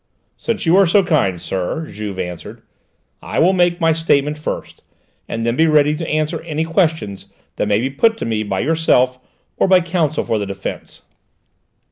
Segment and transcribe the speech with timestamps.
[0.35, 2.63] "Since you are so kind, sir," Juve answered,
[3.21, 4.81] "I will make my statement first,
[5.29, 7.27] and then be ready to answer any questions
[7.57, 9.19] that may be put to me by yourself,
[9.57, 11.03] or by counsel for the defence."